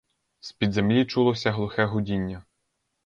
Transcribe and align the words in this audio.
З-під 0.39 0.73
землі 0.73 1.05
чулося 1.05 1.51
глухе 1.51 1.85
гудіння. 1.85 2.43